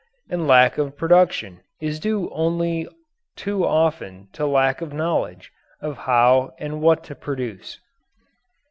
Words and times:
And 0.31 0.47
lack 0.47 0.79
of 0.79 0.97
production 0.97 1.61
is 1.79 1.99
due 1.99 2.31
only 2.31 2.87
too 3.35 3.63
often 3.63 4.29
to 4.33 4.47
lack 4.47 4.81
of 4.81 4.91
knowledge 4.91 5.51
of 5.79 5.95
how 6.09 6.55
and 6.57 6.81
what 6.81 7.03
to 7.03 7.13
produce. 7.13 7.79